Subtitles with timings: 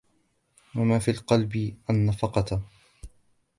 [0.75, 2.61] وَمَا فِي الْقَلْبِ النَّفَقَةَ